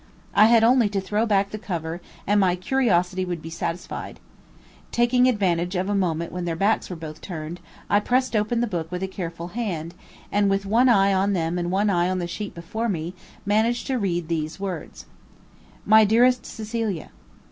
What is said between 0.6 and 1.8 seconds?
only to throw back the